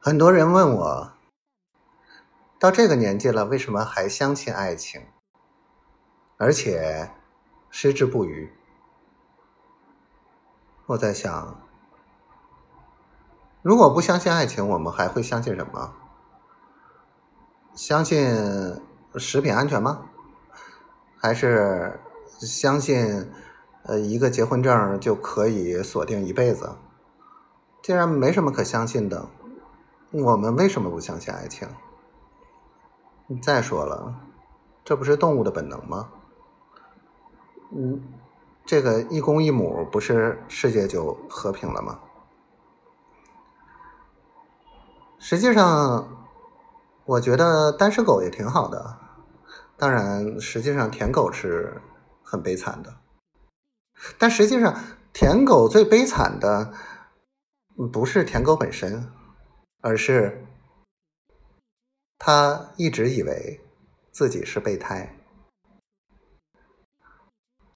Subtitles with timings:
[0.00, 1.12] 很多人问我，
[2.60, 5.02] 到这个年纪了，为什么还相信爱情，
[6.36, 7.10] 而且
[7.68, 8.52] 矢志不渝？
[10.86, 11.60] 我在想，
[13.60, 15.92] 如果不相信爱情，我们还会相信什么？
[17.74, 18.80] 相信
[19.16, 20.06] 食品安全吗？
[21.20, 21.98] 还是
[22.38, 23.32] 相信
[23.82, 26.76] 呃一个结婚证就可以锁定一辈子？
[27.82, 29.28] 既然没什么可相信的。
[30.10, 31.68] 我们为什么不相信爱情？
[33.42, 34.14] 再说了，
[34.82, 36.08] 这不是动物的本能吗？
[37.72, 38.02] 嗯，
[38.64, 42.00] 这个一公一母，不是世界就和平了吗？
[45.18, 46.08] 实际上，
[47.04, 48.96] 我觉得单身狗也挺好的。
[49.76, 51.82] 当然，实际上舔狗是
[52.22, 52.96] 很悲惨的。
[54.16, 54.74] 但实际上，
[55.12, 56.72] 舔狗最悲惨的
[57.92, 59.12] 不是舔狗本身。
[59.80, 60.44] 而是，
[62.18, 63.60] 他一直以为
[64.10, 65.14] 自己是备胎。